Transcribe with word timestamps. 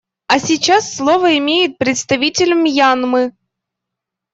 А 0.25 0.39
сейчас 0.39 0.95
слово 0.95 1.37
имеет 1.37 1.77
представитель 1.77 2.55
Мьянмы. 2.55 3.33